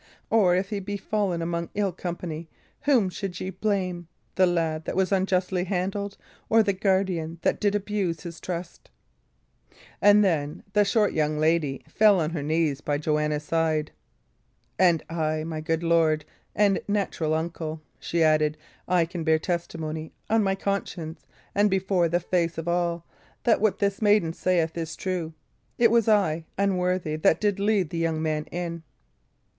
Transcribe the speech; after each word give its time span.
Or 0.31 0.55
if 0.55 0.71
he 0.71 0.79
be 0.79 0.97
fallen 0.97 1.43
among 1.43 1.69
ill 1.75 1.91
company, 1.91 2.49
whom 2.85 3.07
should 3.11 3.39
ye 3.39 3.51
blame 3.51 4.07
the 4.33 4.47
lad 4.47 4.85
that 4.85 4.95
was 4.95 5.11
unjustly 5.11 5.65
handled, 5.65 6.17
or 6.49 6.63
the 6.63 6.73
guardian 6.73 7.37
that 7.43 7.59
did 7.59 7.75
abuse 7.75 8.21
his 8.21 8.39
trust?" 8.39 8.89
And 10.01 10.23
then 10.25 10.63
the 10.73 10.85
short 10.85 11.13
young 11.13 11.37
lady 11.37 11.83
fell 11.87 12.19
on 12.19 12.31
her 12.31 12.41
knees 12.41 12.81
by 12.81 12.97
Joanna's 12.97 13.43
side. 13.43 13.91
"And 14.79 15.03
I, 15.07 15.43
my 15.43 15.61
good 15.61 15.83
lord 15.83 16.25
and 16.55 16.79
natural 16.87 17.35
uncle," 17.35 17.79
she 17.99 18.23
added, 18.23 18.57
"I 18.87 19.05
can 19.05 19.23
bear 19.23 19.37
testimony, 19.37 20.13
on 20.31 20.41
my 20.41 20.55
conscience 20.55 21.27
and 21.53 21.69
before 21.69 22.09
the 22.09 22.19
face 22.19 22.57
of 22.57 22.67
all, 22.67 23.05
that 23.43 23.61
what 23.61 23.77
this 23.77 24.01
maiden 24.01 24.33
saith 24.33 24.75
is 24.79 24.95
true. 24.95 25.35
It 25.77 25.91
was 25.91 26.07
I, 26.07 26.45
unworthy, 26.57 27.17
that 27.17 27.39
did 27.39 27.59
lead 27.59 27.91
the 27.91 27.99
young 27.99 28.19
man 28.19 28.45
in." 28.45 28.81